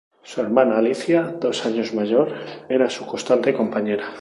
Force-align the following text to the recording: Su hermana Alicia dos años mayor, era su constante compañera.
Su 0.23 0.41
hermana 0.41 0.79
Alicia 0.79 1.21
dos 1.39 1.63
años 1.67 1.93
mayor, 1.93 2.33
era 2.69 2.89
su 2.89 3.05
constante 3.05 3.53
compañera. 3.53 4.07